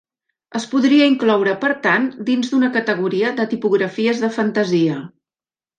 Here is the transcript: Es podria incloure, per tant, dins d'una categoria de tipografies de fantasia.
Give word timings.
Es 0.59 0.63
podria 0.71 1.09
incloure, 1.09 1.53
per 1.65 1.69
tant, 1.85 2.09
dins 2.31 2.49
d'una 2.55 2.73
categoria 2.79 3.33
de 3.43 3.49
tipografies 3.55 4.27
de 4.27 4.35
fantasia. 4.41 5.03